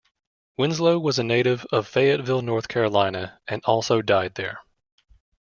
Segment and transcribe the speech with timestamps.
[0.57, 4.61] Winslow was a native of Fayetteville, North Carolina and also died there.